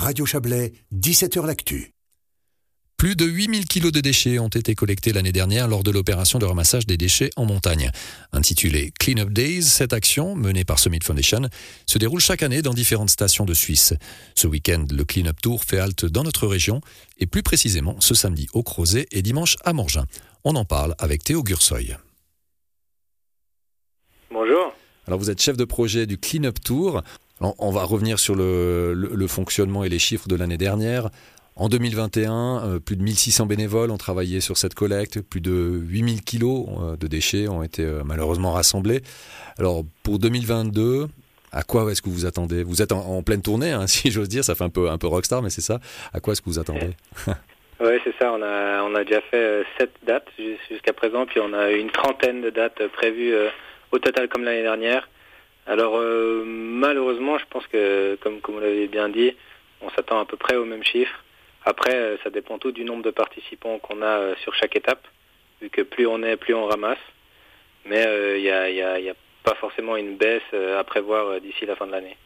Radio 0.00 0.24
Chablais, 0.24 0.72
17h 0.94 1.44
L'Actu. 1.44 1.92
Plus 2.96 3.16
de 3.16 3.26
8000 3.26 3.66
kilos 3.66 3.92
de 3.92 4.00
déchets 4.00 4.38
ont 4.38 4.48
été 4.48 4.74
collectés 4.74 5.12
l'année 5.12 5.30
dernière 5.30 5.68
lors 5.68 5.82
de 5.82 5.90
l'opération 5.90 6.38
de 6.38 6.46
ramassage 6.46 6.86
des 6.86 6.96
déchets 6.96 7.28
en 7.36 7.44
montagne. 7.44 7.90
Intitulée 8.32 8.94
Clean 8.98 9.18
Up 9.18 9.28
Days, 9.28 9.62
cette 9.62 9.92
action, 9.92 10.36
menée 10.36 10.64
par 10.64 10.78
Summit 10.78 11.00
Foundation, 11.02 11.42
se 11.84 11.98
déroule 11.98 12.20
chaque 12.20 12.42
année 12.42 12.62
dans 12.62 12.72
différentes 12.72 13.10
stations 13.10 13.44
de 13.44 13.52
Suisse. 13.52 13.92
Ce 14.34 14.46
week-end, 14.46 14.86
le 14.90 15.04
Clean 15.04 15.26
Up 15.26 15.36
Tour 15.42 15.64
fait 15.64 15.78
halte 15.78 16.06
dans 16.06 16.22
notre 16.22 16.46
région 16.46 16.80
et 17.18 17.26
plus 17.26 17.42
précisément 17.42 18.00
ce 18.00 18.14
samedi 18.14 18.46
au 18.54 18.62
Crozet 18.62 19.06
et 19.10 19.20
dimanche 19.20 19.56
à 19.66 19.74
Morgin. 19.74 20.06
On 20.44 20.56
en 20.56 20.64
parle 20.64 20.94
avec 20.98 21.24
Théo 21.24 21.42
Gursoy. 21.42 21.94
Bonjour. 24.30 24.72
Alors 25.06 25.18
vous 25.18 25.28
êtes 25.28 25.42
chef 25.42 25.58
de 25.58 25.64
projet 25.66 26.06
du 26.06 26.16
Clean 26.16 26.44
Up 26.44 26.58
Tour. 26.64 27.02
On 27.40 27.70
va 27.70 27.84
revenir 27.84 28.18
sur 28.18 28.34
le 28.34 29.26
fonctionnement 29.26 29.84
et 29.84 29.88
les 29.88 29.98
chiffres 29.98 30.28
de 30.28 30.36
l'année 30.36 30.58
dernière. 30.58 31.10
En 31.60 31.68
2021, 31.68 32.62
euh, 32.64 32.80
plus 32.80 32.96
de 32.96 33.02
1600 33.02 33.44
bénévoles 33.44 33.90
ont 33.90 33.98
travaillé 33.98 34.40
sur 34.40 34.56
cette 34.56 34.74
collecte, 34.74 35.20
plus 35.20 35.42
de 35.42 35.52
8000 35.52 36.22
kilos 36.22 36.66
euh, 36.68 36.96
de 36.96 37.06
déchets 37.06 37.48
ont 37.48 37.62
été 37.62 37.84
euh, 37.84 38.00
malheureusement 38.02 38.52
rassemblés. 38.52 39.02
Alors 39.58 39.82
pour 40.02 40.18
2022, 40.18 41.08
à 41.52 41.62
quoi 41.62 41.90
est-ce 41.92 42.00
que 42.00 42.08
vous 42.08 42.24
attendez? 42.24 42.62
Vous 42.62 42.80
êtes 42.80 42.92
en, 42.92 43.22
pleine 43.22 43.42
tournée, 43.42 43.72
hein, 43.72 43.86
si 43.86 44.10
j'ose 44.10 44.30
dire, 44.30 44.42
ça 44.42 44.54
fait 44.54 44.64
un 44.64 44.70
peu, 44.70 44.88
un 44.88 44.96
peu 44.96 45.06
rockstar, 45.06 45.42
mais 45.42 45.50
c'est 45.50 45.60
ça. 45.60 45.80
À 46.14 46.20
quoi 46.20 46.32
est-ce 46.32 46.40
que 46.40 46.48
vous 46.48 46.58
attendez? 46.58 46.90
Oui, 47.82 47.94
c'est 48.04 48.12
ça. 48.20 48.30
On 48.30 48.42
a, 48.42 48.82
on 48.82 48.94
a 48.94 49.04
déjà 49.04 49.22
fait 49.30 49.64
sept 49.78 49.90
dates 50.06 50.28
jusqu'à 50.70 50.92
présent, 50.92 51.24
puis 51.24 51.40
on 51.40 51.54
a 51.54 51.70
une 51.70 51.90
trentaine 51.90 52.42
de 52.42 52.50
dates 52.50 52.86
prévues 52.88 53.32
au 53.90 53.98
total 53.98 54.28
comme 54.28 54.44
l'année 54.44 54.60
dernière. 54.60 55.08
Alors 55.70 56.02
malheureusement, 56.44 57.38
je 57.38 57.44
pense 57.48 57.64
que, 57.68 58.16
comme, 58.16 58.40
vous 58.42 58.58
l'avez 58.58 58.88
bien 58.88 59.08
dit, 59.08 59.32
on 59.80 59.88
s'attend 59.90 60.18
à 60.18 60.24
peu 60.24 60.36
près 60.36 60.56
au 60.56 60.64
même 60.64 60.82
chiffre. 60.82 61.24
Après, 61.64 61.94
euh, 61.94 62.16
ça 62.24 62.30
dépend 62.30 62.58
tout 62.58 62.72
du 62.72 62.84
nombre 62.84 63.04
de 63.04 63.10
participants 63.10 63.78
qu'on 63.78 64.02
a 64.02 64.18
euh, 64.18 64.34
sur 64.42 64.54
chaque 64.54 64.76
étape, 64.76 65.06
vu 65.60 65.68
que 65.70 65.82
plus 65.82 66.06
on 66.06 66.22
est, 66.22 66.36
plus 66.36 66.54
on 66.54 66.66
ramasse. 66.66 66.98
Mais 67.86 68.02
il 68.02 68.48
euh, 68.48 69.00
n'y 69.00 69.10
a, 69.10 69.14
pas 69.42 69.54
forcément 69.54 69.96
une 69.96 70.16
baisse 70.16 70.42
à 70.52 70.84
prévoir 70.84 71.40
d'ici 71.40 71.64
la 71.64 71.74
fin 71.74 71.86
de 71.86 71.92
l'année. 71.92 72.16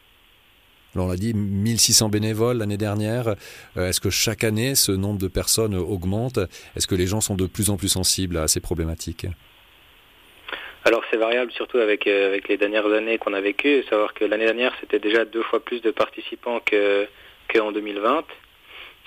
on 0.95 1.07
l'a 1.07 1.15
dit, 1.15 1.33
1600 1.33 2.09
bénévoles 2.09 2.57
l'année 2.57 2.75
dernière. 2.75 3.35
Est-ce 3.77 4.01
que 4.01 4.09
chaque 4.09 4.43
année, 4.43 4.75
ce 4.75 4.91
nombre 4.91 5.19
de 5.19 5.29
personnes 5.29 5.75
augmente? 5.75 6.39
Est-ce 6.75 6.87
que 6.87 6.95
les 6.95 7.07
gens 7.07 7.21
sont 7.21 7.35
de 7.35 7.45
plus 7.45 7.69
en 7.69 7.77
plus 7.77 7.87
sensibles 7.87 8.35
à 8.35 8.49
ces 8.49 8.59
problématiques? 8.59 9.27
Alors 10.85 11.03
c'est 11.09 11.17
variable 11.17 11.51
surtout 11.51 11.79
avec, 11.79 12.05
avec 12.07 12.47
les 12.47 12.57
dernières 12.57 12.85
années 12.85 13.17
qu'on 13.17 13.33
a 13.33 13.41
vécues. 13.41 13.83
Savoir 13.89 14.13
que 14.13 14.23
l'année 14.23 14.45
dernière 14.45 14.73
c'était 14.79 14.99
déjà 14.99 15.25
deux 15.25 15.41
fois 15.43 15.59
plus 15.59 15.81
de 15.81 15.91
participants 15.91 16.61
qu'en 17.51 17.71
2020. 17.71 18.23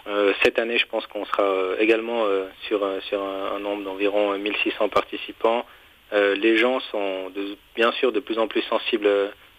Euh, 0.07 0.33
cette 0.43 0.59
année, 0.59 0.79
je 0.79 0.87
pense 0.87 1.07
qu'on 1.07 1.25
sera 1.27 1.43
euh, 1.43 1.77
également 1.79 2.25
euh, 2.25 2.47
sur, 2.67 2.87
sur 3.03 3.23
un, 3.23 3.59
nombre 3.59 3.85
d'environ 3.85 4.39
1600 4.39 4.89
participants. 4.89 5.67
les 6.13 6.57
gens 6.57 6.81
sont 6.91 7.31
bien 7.75 7.93
sûr 7.93 8.13
de 8.13 8.21
plus 8.21 8.39
en 8.39 8.49
plus 8.49 8.63
sensibles 8.63 9.09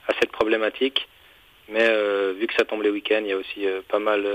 à 0.08 0.14
cette 0.20 0.32
problématique, 0.32 1.08
mais 1.68 1.88
vu 2.34 2.48
que 2.48 2.54
ça 2.56 2.66
tombe 2.66 2.82
les 2.82 2.90
week-ends, 2.90 3.22
il 3.22 3.28
y 3.28 3.34
a 3.34 3.38
aussi 3.38 3.68
pas 3.88 4.00
mal, 4.00 4.26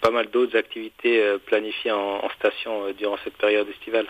pas 0.00 0.10
mal 0.10 0.26
d'autres 0.28 0.56
activités 0.56 1.22
planifiées 1.46 1.92
en, 1.92 2.28
station 2.30 2.90
durant 2.98 3.16
cette 3.22 3.36
période 3.36 3.68
estivale. 3.68 4.06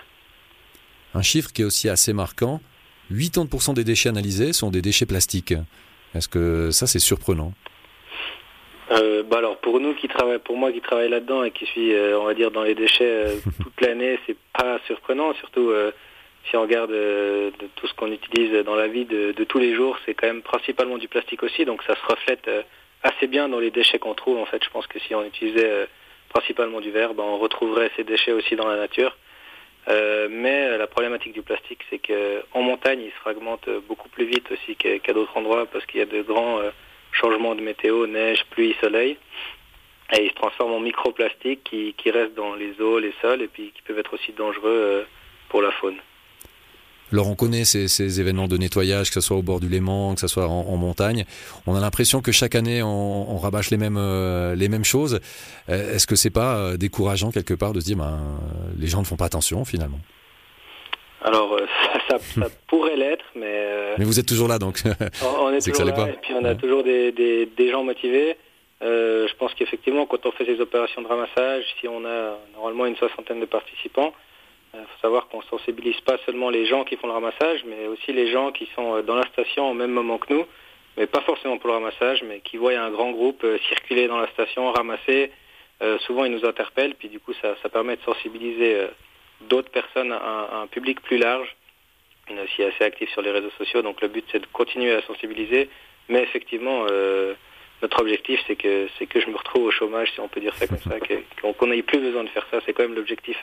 Un 1.12 1.20
chiffre 1.20 1.52
qui 1.52 1.60
est 1.60 1.66
aussi 1.66 1.90
assez 1.90 2.14
marquant, 2.14 2.60
80% 3.12 3.74
des 3.74 3.84
déchets 3.84 4.08
analysés 4.08 4.52
sont 4.52 4.70
des 4.70 4.82
déchets 4.82 5.06
plastiques. 5.06 5.54
Est-ce 6.14 6.28
que 6.28 6.70
ça 6.70 6.86
c'est 6.86 6.98
surprenant? 6.98 7.52
Euh, 8.92 9.24
bah 9.24 9.38
alors 9.38 9.58
pour 9.58 9.80
nous 9.80 9.94
qui 9.94 10.08
pour 10.44 10.56
moi 10.56 10.70
qui 10.72 10.80
travaille 10.80 11.08
là-dedans 11.08 11.42
et 11.42 11.50
qui 11.50 11.66
suis, 11.66 11.92
euh, 11.92 12.18
on 12.20 12.24
va 12.24 12.34
dire, 12.34 12.52
dans 12.52 12.62
les 12.62 12.74
déchets 12.74 13.04
euh, 13.04 13.36
toute 13.62 13.80
l'année, 13.80 14.18
c'est 14.26 14.36
pas 14.52 14.78
surprenant. 14.86 15.34
Surtout 15.34 15.72
si 16.48 16.56
on 16.56 16.62
regarde 16.62 16.90
de 16.90 17.52
tout 17.74 17.88
ce 17.88 17.94
qu'on 17.94 18.12
utilise 18.12 18.64
dans 18.64 18.76
la 18.76 18.86
vie 18.86 19.04
de, 19.04 19.32
de 19.32 19.44
tous 19.44 19.58
les 19.58 19.74
jours, 19.74 19.98
c'est 20.06 20.14
quand 20.14 20.28
même 20.28 20.42
principalement 20.42 20.98
du 20.98 21.08
plastique 21.08 21.42
aussi, 21.42 21.64
donc 21.64 21.82
ça 21.82 21.96
se 21.96 22.06
reflète 22.06 22.48
assez 23.02 23.26
bien 23.26 23.48
dans 23.48 23.58
les 23.58 23.72
déchets 23.72 23.98
qu'on 23.98 24.14
trouve. 24.14 24.38
En 24.38 24.46
fait, 24.46 24.62
je 24.62 24.70
pense 24.70 24.86
que 24.86 25.00
si 25.00 25.14
on 25.14 25.24
utilisait 25.24 25.88
principalement 26.28 26.80
du 26.80 26.90
verre, 26.90 27.14
bah, 27.14 27.24
on 27.26 27.38
retrouverait 27.38 27.90
ces 27.96 28.04
déchets 28.04 28.32
aussi 28.32 28.54
dans 28.54 28.68
la 28.68 28.76
nature. 28.76 29.16
Mais 29.88 30.76
la 30.76 30.86
problématique 30.86 31.32
du 31.32 31.42
plastique, 31.42 31.80
c'est 31.90 31.98
qu'en 31.98 32.62
montagne, 32.62 33.00
il 33.00 33.10
se 33.10 33.16
fragmente 33.16 33.68
beaucoup 33.88 34.08
plus 34.08 34.24
vite 34.24 34.50
aussi 34.50 34.76
qu'à 34.76 35.12
d'autres 35.12 35.36
endroits 35.36 35.66
parce 35.66 35.86
qu'il 35.86 36.00
y 36.00 36.02
a 36.02 36.06
de 36.06 36.22
grands 36.22 36.60
changement 37.16 37.54
de 37.54 37.62
météo, 37.62 38.06
neige, 38.06 38.44
pluie, 38.50 38.76
soleil. 38.80 39.16
Et 40.12 40.24
ils 40.24 40.30
se 40.30 40.34
transforment 40.34 40.74
en 40.74 40.80
microplastiques 40.80 41.64
qui, 41.64 41.94
qui 41.94 42.12
dans 42.36 42.54
les 42.54 42.80
eaux, 42.80 42.98
les 42.98 43.14
sols, 43.20 43.42
et 43.42 43.48
puis 43.48 43.72
qui 43.74 43.82
peuvent 43.82 43.98
être 43.98 44.14
aussi 44.14 44.32
dangereux 44.32 44.62
euh, 44.64 45.02
pour 45.48 45.62
la 45.62 45.72
faune. 45.72 45.96
Alors 47.12 47.28
on 47.28 47.34
connaît 47.34 47.64
ces, 47.64 47.88
ces, 47.88 48.20
événements 48.20 48.48
de 48.48 48.56
nettoyage, 48.56 49.08
que 49.08 49.14
ce 49.14 49.20
soit 49.20 49.36
au 49.36 49.42
bord 49.42 49.60
du 49.60 49.68
Léman, 49.68 50.14
que 50.14 50.20
ce 50.20 50.28
soit 50.28 50.48
en, 50.48 50.76
montagne. 50.76 51.24
On 51.66 51.74
a 51.74 51.80
l'impression 51.80 52.20
que 52.20 52.32
chaque 52.32 52.54
année 52.54 52.82
on, 52.82 53.34
on 53.34 53.38
rabâche 53.38 53.70
les 53.70 53.76
mêmes 53.76 53.96
euh, 53.98 54.54
les 54.54 54.68
mêmes 54.68 54.84
choses. 54.84 55.20
Euh, 55.68 55.94
est-ce 55.94 56.06
que 56.06 56.16
c'est 56.16 56.30
pas 56.30 56.76
décourageant 56.76 57.30
quelque 57.30 57.54
part 57.54 57.72
de 57.72 57.80
se 57.80 57.86
dire 57.86 57.96
ben 57.96 58.18
les 58.78 58.88
gens 58.88 59.00
ne 59.00 59.06
font 59.06 59.16
pas 59.16 59.26
attention 59.26 59.64
finalement? 59.64 60.00
Alors, 61.26 61.58
ça, 62.08 62.18
ça, 62.18 62.46
pourrait 62.68 62.96
l'être, 62.96 63.24
mais. 63.34 63.46
Euh, 63.46 63.94
mais 63.98 64.04
vous 64.04 64.18
êtes 64.18 64.26
toujours 64.26 64.48
là, 64.48 64.58
donc. 64.58 64.82
on 65.22 65.50
est, 65.52 65.60
toujours 65.60 65.84
là, 65.84 66.08
et 66.08 66.18
puis 66.22 66.34
on 66.34 66.44
a 66.44 66.54
toujours 66.54 66.84
des, 66.84 67.12
des, 67.12 67.46
des, 67.46 67.70
gens 67.70 67.84
motivés. 67.84 68.36
Euh, 68.82 69.26
je 69.26 69.34
pense 69.34 69.54
qu'effectivement, 69.54 70.06
quand 70.06 70.24
on 70.24 70.32
fait 70.32 70.44
ces 70.44 70.60
opérations 70.60 71.02
de 71.02 71.08
ramassage, 71.08 71.64
si 71.80 71.88
on 71.88 72.04
a 72.04 72.38
normalement 72.54 72.86
une 72.86 72.96
soixantaine 72.96 73.40
de 73.40 73.46
participants, 73.46 74.12
il 74.76 74.82
euh, 74.82 74.86
faut 74.86 75.00
savoir 75.00 75.28
qu'on 75.28 75.42
sensibilise 75.42 76.00
pas 76.02 76.18
seulement 76.26 76.50
les 76.50 76.66
gens 76.66 76.84
qui 76.84 76.96
font 76.96 77.06
le 77.06 77.12
ramassage, 77.14 77.64
mais 77.64 77.86
aussi 77.86 78.12
les 78.12 78.30
gens 78.30 78.52
qui 78.52 78.68
sont 78.74 79.02
dans 79.02 79.16
la 79.16 79.26
station 79.28 79.70
au 79.70 79.74
même 79.74 79.92
moment 79.92 80.18
que 80.18 80.32
nous, 80.32 80.46
mais 80.96 81.06
pas 81.06 81.22
forcément 81.22 81.58
pour 81.58 81.68
le 81.68 81.74
ramassage, 81.74 82.22
mais 82.22 82.40
qui 82.40 82.56
voient 82.56 82.78
un 82.78 82.90
grand 82.90 83.10
groupe 83.10 83.44
circuler 83.68 84.06
dans 84.08 84.18
la 84.18 84.28
station, 84.28 84.72
ramasser. 84.72 85.30
souvent, 86.06 86.24
ils 86.24 86.32
nous 86.32 86.46
interpellent, 86.46 86.94
puis 86.94 87.08
du 87.08 87.20
coup, 87.20 87.34
ça, 87.42 87.54
permet 87.68 87.96
de 87.96 88.02
sensibiliser 88.02 88.86
d'autres 89.42 89.70
personnes, 89.70 90.12
un, 90.12 90.62
un, 90.62 90.66
public 90.66 91.00
plus 91.02 91.18
large. 91.18 91.54
On 92.30 92.36
est 92.36 92.42
aussi 92.42 92.62
assez 92.62 92.84
actif 92.84 93.10
sur 93.10 93.22
les 93.22 93.30
réseaux 93.30 93.50
sociaux, 93.58 93.82
donc 93.82 94.00
le 94.00 94.08
but 94.08 94.24
c'est 94.32 94.40
de 94.40 94.46
continuer 94.46 94.92
à 94.92 95.02
sensibiliser. 95.02 95.68
Mais 96.08 96.22
effectivement, 96.22 96.86
euh, 96.90 97.34
notre 97.82 98.00
objectif 98.00 98.40
c'est 98.46 98.56
que 98.56 98.88
c'est 98.98 99.06
que 99.06 99.20
je 99.20 99.28
me 99.28 99.36
retrouve 99.36 99.64
au 99.64 99.70
chômage, 99.70 100.12
si 100.12 100.20
on 100.20 100.28
peut 100.28 100.40
dire 100.40 100.54
ça 100.54 100.66
comme 100.66 100.78
ça, 100.78 100.96
qu'on 101.42 101.66
n'ait 101.66 101.82
plus 101.82 101.98
besoin 101.98 102.24
de 102.24 102.28
faire 102.30 102.46
ça. 102.50 102.60
C'est 102.64 102.72
quand 102.72 102.82
même 102.82 102.94
l'objectif 102.94 103.36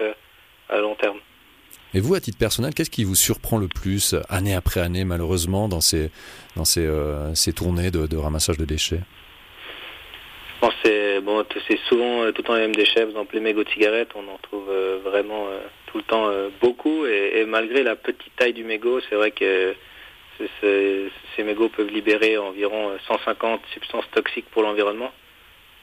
à, 0.69 0.75
euh, 0.75 0.81
long 0.81 0.95
terme. 0.95 1.17
Et 1.93 1.99
vous, 1.99 2.15
à 2.15 2.19
titre 2.19 2.37
personnel, 2.37 2.73
qu'est-ce 2.73 2.89
qui 2.89 3.03
vous 3.03 3.15
surprend 3.15 3.59
le 3.59 3.67
plus, 3.67 4.15
année 4.29 4.55
après 4.55 4.79
année, 4.79 5.05
malheureusement, 5.05 5.67
dans 5.67 5.81
ces, 5.81 6.09
dans 6.55 6.65
ces, 6.65 6.85
euh, 6.85 7.35
ces 7.35 7.53
tournées 7.53 7.91
de, 7.91 8.07
de 8.07 8.17
ramassage 8.17 8.57
de 8.57 8.65
déchets? 8.65 9.01
C'est 10.81 11.21
bon, 11.21 11.45
c'est 11.67 11.79
souvent 11.87 12.25
tout 12.31 12.41
le 12.41 12.43
temps 12.43 12.55
les 12.55 12.61
mêmes 12.61 12.75
déchets. 12.75 13.01
Par 13.01 13.09
exemple, 13.09 13.35
les 13.35 13.41
mégots 13.41 13.63
de 13.63 13.69
cigarettes, 13.69 14.11
on 14.15 14.27
en 14.33 14.37
trouve 14.37 14.69
vraiment 15.03 15.47
tout 15.93 15.99
le 15.99 16.03
temps 16.03 16.27
euh, 16.27 16.49
beaucoup 16.59 17.05
et, 17.05 17.45
malgré 17.45 17.83
la 17.83 17.95
petite 17.95 18.35
taille 18.35 18.53
du 18.53 18.63
mégot, 18.63 18.99
c'est 19.07 19.15
vrai 19.15 19.29
que 19.29 19.75
ces 20.59 21.43
mégots 21.43 21.69
peuvent 21.69 21.89
libérer 21.89 22.37
environ 22.37 22.91
150 23.07 23.61
substances 23.73 24.09
toxiques 24.11 24.49
pour 24.49 24.63
l'environnement. 24.63 25.11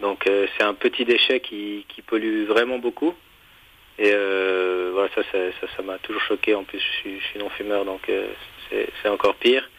Donc 0.00 0.26
euh, 0.26 0.46
c'est 0.56 0.64
un 0.64 0.74
petit 0.74 1.04
déchet 1.04 1.38
qui, 1.40 1.86
pollue 2.06 2.44
vraiment 2.46 2.78
beaucoup. 2.78 3.14
Et 4.00 4.10
euh, 4.12 4.90
voilà, 4.92 5.08
ça, 5.14 5.22
ça, 5.76 5.82
m'a 5.82 5.98
toujours 5.98 6.22
choqué. 6.22 6.54
En 6.54 6.64
plus, 6.64 6.80
je 6.80 7.20
suis, 7.20 7.38
non 7.38 7.50
fumeur, 7.50 7.84
donc 7.84 8.10
c'est 8.70 9.08
encore 9.08 9.36
pire. 9.36 9.70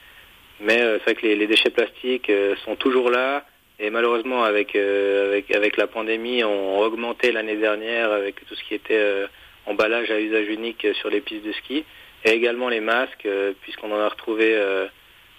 Mais 0.61 0.77
c'est 0.77 1.03
vrai 1.03 1.15
que 1.15 1.25
les, 1.25 1.47
déchets 1.47 1.71
plastiques 1.71 2.31
sont 2.63 2.75
toujours 2.75 3.09
là. 3.09 3.45
Et 3.79 3.89
malheureusement, 3.89 4.43
avec, 4.43 4.75
avec, 4.75 5.53
avec 5.55 5.75
la 5.75 5.87
pandémie, 5.87 6.43
on 6.43 6.79
a 6.79 6.85
augmenté 6.85 7.31
l'année 7.31 7.57
dernière 7.57 8.11
avec 8.11 8.45
tout 8.45 8.53
ce 8.53 8.63
qui 8.63 8.75
était 8.75 9.25
emballage 9.65 10.09
à 10.11 10.19
usage 10.19 10.47
unique 10.47 10.87
sur 10.93 11.09
les 11.09 11.21
pistes 11.21 11.45
de 11.45 11.51
ski, 11.53 11.85
et 12.25 12.31
également 12.31 12.69
les 12.69 12.79
masques, 12.79 13.25
euh, 13.25 13.53
puisqu'on 13.61 13.91
en 13.91 13.99
a 13.99 14.09
retrouvé 14.09 14.53
euh, 14.55 14.87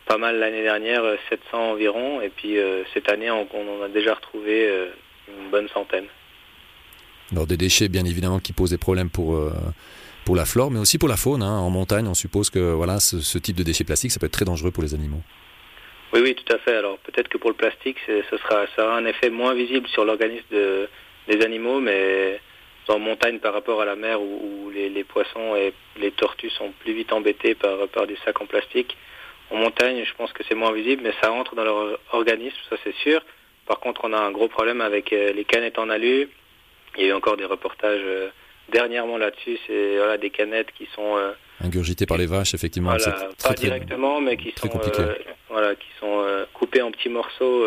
pas 0.06 0.18
mal 0.18 0.38
l'année 0.38 0.62
dernière, 0.62 1.02
700 1.28 1.46
euh, 1.52 1.72
environ, 1.72 2.20
et 2.20 2.28
puis 2.28 2.56
cette 2.94 3.08
année, 3.08 3.30
on, 3.30 3.46
en 3.52 3.82
a 3.82 3.88
déjà 3.88 4.14
retrouvé 4.14 4.68
une 5.28 5.50
bonne 5.50 5.68
centaine. 5.68 6.06
Alors 7.32 7.46
des 7.46 7.56
déchets, 7.56 7.88
bien 7.88 8.04
évidemment, 8.04 8.38
qui 8.38 8.52
posent 8.52 8.70
des 8.70 8.78
problèmes 8.78 9.10
pour 9.10 9.38
pour 10.24 10.36
la 10.36 10.44
flore, 10.44 10.70
mais 10.70 10.78
aussi 10.78 10.98
pour 10.98 11.08
la 11.08 11.16
faune. 11.16 11.42
Hein. 11.42 11.58
En 11.58 11.70
montagne, 11.70 12.06
on 12.06 12.14
suppose 12.14 12.50
que 12.50 12.72
voilà, 12.72 13.00
ce, 13.00 13.38
type 13.38 13.56
de 13.56 13.62
déchets 13.62 13.84
plastiques, 13.84 14.12
ça 14.12 14.20
peut 14.20 14.26
être 14.26 14.32
très 14.32 14.44
dangereux 14.44 14.70
pour 14.70 14.82
les 14.82 14.94
animaux. 14.94 15.20
Oui, 16.12 16.20
oui, 16.22 16.34
tout 16.34 16.52
à 16.52 16.58
fait. 16.58 16.76
Alors 16.76 16.98
peut-être 16.98 17.28
que 17.28 17.38
pour 17.38 17.50
le 17.50 17.56
plastique, 17.56 17.96
ce 18.06 18.36
sera, 18.36 18.66
ça 18.76 18.84
aura 18.84 18.96
un 18.96 19.06
effet 19.06 19.30
moins 19.30 19.54
visible 19.54 19.88
sur 19.88 20.04
l'organisme 20.04 20.44
de, 20.50 20.88
des 21.28 21.42
animaux, 21.44 21.80
mais 21.80 22.40
en 22.88 22.98
montagne 22.98 23.38
par 23.38 23.54
rapport 23.54 23.80
à 23.80 23.84
la 23.86 23.96
mer 23.96 24.20
où, 24.20 24.70
les, 24.70 25.04
poissons 25.04 25.56
et 25.56 25.72
les 25.98 26.10
tortues 26.10 26.50
sont 26.50 26.72
plus 26.80 26.92
vite 26.92 27.12
embêtés 27.12 27.54
par, 27.54 27.88
par 27.88 28.06
des 28.06 28.16
sacs 28.24 28.40
en 28.40 28.46
plastique. 28.46 28.96
En 29.50 29.56
montagne, 29.56 30.04
je 30.04 30.14
pense 30.14 30.32
que 30.32 30.42
c'est 30.48 30.54
moins 30.54 30.72
visible, 30.72 31.02
mais 31.04 31.12
ça 31.22 31.32
entre 31.32 31.54
dans 31.54 31.64
leur 31.64 31.98
organisme, 32.12 32.56
ça 32.68 32.76
c'est 32.84 32.94
sûr. 32.96 33.22
Par 33.66 33.80
contre, 33.80 34.02
on 34.04 34.12
a 34.12 34.18
un 34.18 34.30
gros 34.30 34.48
problème 34.48 34.80
avec 34.80 35.10
les 35.10 35.44
canettes 35.44 35.78
en 35.78 35.88
alu. 35.88 36.28
Il 36.96 37.04
y 37.04 37.06
a 37.06 37.08
eu 37.08 37.12
encore 37.12 37.36
des 37.36 37.44
reportages 37.44 38.02
dernièrement 38.70 39.18
là-dessus. 39.18 39.58
C'est 39.66 39.96
voilà, 39.96 40.18
des 40.18 40.30
canettes 40.30 40.72
qui 40.76 40.88
sont 40.94 41.16
ingurgitées 41.60 42.06
par 42.06 42.18
les 42.18 42.26
vaches, 42.26 42.54
effectivement. 42.54 42.90
Voilà, 42.96 43.28
pas 43.42 43.54
directement, 43.54 44.20
mais 44.20 44.36
qui 44.36 44.52
sont, 44.58 44.68
voilà, 45.48 45.74
qui 45.74 45.88
sont 46.00 46.24
coupées 46.52 46.82
en 46.82 46.90
petits 46.90 47.08
morceaux 47.08 47.64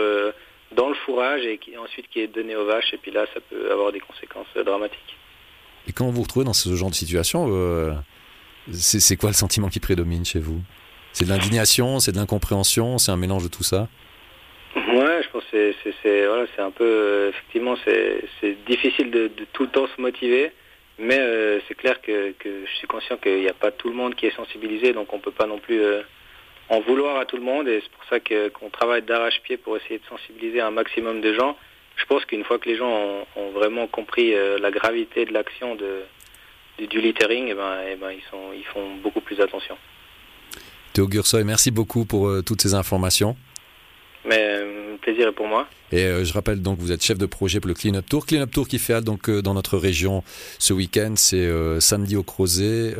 dans 0.75 0.89
le 0.89 0.95
fourrage 1.05 1.45
et 1.45 1.57
qui, 1.57 1.77
ensuite 1.77 2.07
qui 2.09 2.19
est 2.19 2.27
donné 2.27 2.55
aux 2.55 2.65
vaches. 2.65 2.93
Et 2.93 2.97
puis 2.97 3.11
là, 3.11 3.25
ça 3.33 3.39
peut 3.49 3.71
avoir 3.71 3.91
des 3.91 3.99
conséquences 3.99 4.47
dramatiques. 4.65 5.17
Et 5.87 5.91
quand 5.91 6.05
vous 6.05 6.13
vous 6.13 6.23
retrouvez 6.23 6.45
dans 6.45 6.53
ce 6.53 6.75
genre 6.75 6.89
de 6.89 6.95
situation, 6.95 7.47
euh, 7.49 7.93
c'est 8.71 9.15
quoi 9.17 9.29
le 9.29 9.35
sentiment 9.35 9.69
qui 9.69 9.79
prédomine 9.79 10.25
chez 10.25 10.39
vous? 10.39 10.61
C'est 11.13 11.25
de 11.25 11.29
l'indignation, 11.29 11.99
c'est 11.99 12.11
de 12.11 12.17
l'incompréhension, 12.17 12.97
c'est 12.97 13.11
un 13.11 13.17
mélange 13.17 13.43
de 13.43 13.47
tout 13.47 13.63
ça? 13.63 13.87
Ouais, 14.87 15.23
je 15.23 15.29
pense 15.29 15.43
que 15.51 15.73
c'est 16.03 16.25
voilà, 16.27 16.45
un 16.59 16.71
peu 16.71 16.83
euh, 16.83 17.29
effectivement 17.29 17.75
c'est 17.85 18.65
difficile 18.67 19.11
de, 19.11 19.31
tout 19.53 19.63
le 19.63 19.69
temps 19.69 19.87
se 19.87 20.01
motiver, 20.01 20.51
mais 20.99 21.17
euh, 21.19 21.59
c'est 21.67 21.75
clair 21.75 22.01
que, 22.01 22.31
que, 22.39 22.65
je 22.65 22.75
suis 22.77 22.87
conscient 22.87 23.17
qu'il 23.17 23.39
n'y 23.39 23.49
a 23.49 23.53
pas 23.53 23.71
tout 23.71 23.89
le 23.89 23.95
monde 23.95 24.15
qui 24.15 24.27
est 24.27 24.35
sensibilisé, 24.35 24.93
donc 24.93 25.11
on 25.13 25.19
peut 25.19 25.31
pas 25.31 25.47
non 25.47 25.59
plus 25.59 25.81
en 26.69 26.79
vouloir 26.81 27.17
à 27.17 27.25
tout 27.25 27.37
le 27.37 27.43
monde, 27.43 27.67
et 27.67 27.81
c'est 27.81 27.91
pour 27.91 28.03
ça 28.09 28.19
qu'on 28.19 28.69
travaille 28.69 29.01
d'arrache-pied 29.01 29.57
pour 29.57 29.75
essayer 29.77 29.99
de 29.99 30.05
sensibiliser 30.05 30.61
un 30.61 30.71
maximum 30.71 31.21
de 31.21 31.33
gens 31.33 31.57
je 31.95 32.05
pense 32.05 32.25
qu'une 32.25 32.43
fois 32.43 32.59
que 32.59 32.69
les 32.69 32.77
gens 32.77 33.25
ont, 33.35 33.51
vraiment 33.51 33.87
compris 33.87 34.33
euh, 34.33 34.57
la 34.59 34.71
gravité 34.71 35.25
de 35.25 35.33
l'action 35.33 35.75
de, 35.75 36.01
du 36.85 36.99
littering, 36.99 37.47
eh 37.49 37.53
ben, 37.53 37.77
eh 37.89 37.95
ben, 37.95 38.11
ils, 38.11 38.23
sont, 38.29 38.51
ils 38.53 38.65
font 38.65 38.95
beaucoup 39.01 39.21
plus 39.21 39.39
attention. 39.39 39.77
Théo 40.93 41.07
Gursoy, 41.07 41.43
merci 41.43 41.71
beaucoup 41.71 42.05
pour 42.05 42.27
euh, 42.27 42.41
toutes 42.41 42.61
ces 42.61 42.73
informations. 42.73 43.35
Mais 44.25 44.39
euh, 44.39 44.74
plaisir 45.05 45.27
est 45.27 45.31
pour 45.31 45.47
moi. 45.47 45.67
Et 45.91 46.25
je 46.25 46.33
rappelle 46.33 46.61
donc 46.61 46.79
vous 46.79 46.91
êtes 46.91 47.03
chef 47.03 47.17
de 47.17 47.25
projet 47.27 47.59
pour 47.59 47.67
le 47.67 47.75
Clean 47.75 47.93
Up 47.93 48.05
Tour. 48.09 48.25
Clean 48.25 48.41
Up 48.41 48.51
Tour 48.51 48.67
qui 48.67 48.79
fait 48.79 49.01
donc 49.01 49.29
dans 49.29 49.53
notre 49.53 49.77
région 49.77 50.23
ce 50.59 50.73
week-end, 50.73 51.13
c'est 51.15 51.47
samedi 51.79 52.15
au 52.15 52.23
Crozet, 52.23 52.95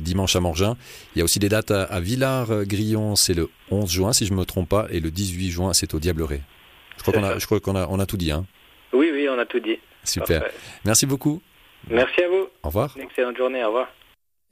dimanche 0.00 0.34
à 0.36 0.40
Morgin. 0.40 0.76
Il 1.14 1.20
y 1.20 1.22
a 1.22 1.24
aussi 1.24 1.38
des 1.38 1.48
dates 1.48 1.70
à, 1.70 1.84
à 1.84 2.00
Villars-Grillon, 2.00 3.14
c'est 3.16 3.34
le 3.34 3.48
11 3.70 3.90
juin 3.90 4.12
si 4.12 4.26
je 4.26 4.32
ne 4.32 4.38
me 4.38 4.44
trompe 4.44 4.68
pas, 4.68 4.86
et 4.90 5.00
le 5.00 5.10
18 5.10 5.50
juin 5.50 5.72
c'est 5.72 5.94
au 5.94 6.00
Diableret. 6.00 6.42
Je 6.96 7.02
crois 7.02 7.14
qu'on 7.14 7.24
a, 7.24 7.38
je 7.38 7.46
crois 7.46 7.60
qu'on 7.60 7.76
a, 7.76 7.86
on 7.88 8.00
a 8.00 8.06
tout 8.06 8.16
dit. 8.16 8.32
Hein. 8.32 8.44
Oui, 8.92 9.10
oui, 9.12 9.28
on 9.30 9.38
a 9.38 9.46
tout 9.46 9.60
dit. 9.60 9.78
Super. 10.04 10.42
Merci 10.84 11.06
beaucoup. 11.06 11.40
Merci 11.88 12.22
à 12.22 12.28
vous. 12.28 12.48
Au 12.64 12.68
revoir. 12.68 12.94
Une 12.96 13.04
excellente 13.04 13.36
journée. 13.36 13.62
Au 13.62 13.68
revoir. 13.68 13.88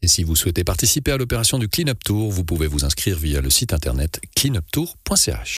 Et 0.03 0.09
si 0.09 0.23
vous 0.23 0.37
souhaitez 0.37 0.62
participer 0.62 1.12
à 1.12 1.17
l'opération 1.17 1.59
du 1.59 1.69
Clean 1.69 1.88
Up 1.88 1.99
Tour, 2.05 2.31
vous 2.31 2.44
pouvez 2.44 2.67
vous 2.67 2.85
inscrire 2.85 3.17
via 3.17 3.41
le 3.41 3.50
site 3.50 3.73
internet 3.73 4.21
cleanuptour.ch. 4.37 5.55